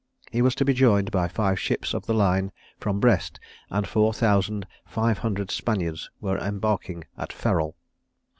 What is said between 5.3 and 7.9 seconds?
Spaniards were embarking at Ferrol."